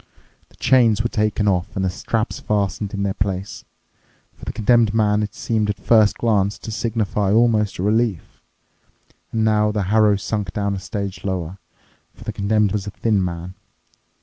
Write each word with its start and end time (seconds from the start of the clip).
The 0.49 0.55
chains 0.55 1.03
were 1.03 1.09
taken 1.09 1.47
off 1.47 1.75
and 1.75 1.85
the 1.85 1.89
straps 1.91 2.39
fastened 2.39 2.91
in 2.95 3.03
their 3.03 3.13
place. 3.13 3.65
For 4.33 4.45
the 4.45 4.51
Condemned 4.51 4.95
Man 4.95 5.21
it 5.21 5.35
seemed 5.35 5.69
at 5.69 5.77
first 5.79 6.17
glance 6.17 6.57
to 6.57 6.71
signify 6.71 7.31
almost 7.31 7.77
a 7.77 7.83
relief. 7.83 8.41
And 9.31 9.45
now 9.45 9.71
the 9.71 9.83
harrow 9.93 10.15
sunk 10.15 10.53
down 10.53 10.73
a 10.73 10.79
stage 10.79 11.23
lower, 11.23 11.59
for 12.15 12.23
the 12.23 12.33
Condemned 12.33 12.71
was 12.71 12.87
a 12.87 12.89
thin 12.89 13.23
man. 13.23 13.53